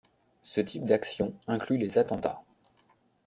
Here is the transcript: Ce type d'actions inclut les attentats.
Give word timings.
Ce 0.41 0.61
type 0.61 0.83
d'actions 0.83 1.31
inclut 1.47 1.77
les 1.77 1.99
attentats. 1.99 2.41